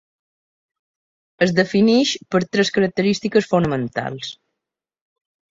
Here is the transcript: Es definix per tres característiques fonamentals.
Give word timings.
Es 1.47 1.53
definix 1.59 2.13
per 2.37 2.41
tres 2.57 2.73
característiques 2.79 3.51
fonamentals. 3.53 4.33